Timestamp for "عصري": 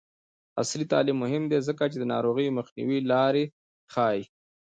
0.61-0.85